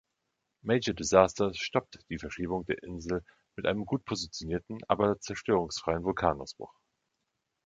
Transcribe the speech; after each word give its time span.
Major 0.63 0.95
Disaster 0.95 1.53
stoppt 1.53 1.99
die 2.09 2.17
Verschiebung 2.17 2.65
der 2.65 2.81
Insel 2.81 3.23
mit 3.55 3.67
einem 3.67 3.85
gut 3.85 4.03
positionierten, 4.03 4.79
aber 4.87 5.19
zerstörungsfreien 5.19 6.03
Vulkanausbruch. 6.03 6.73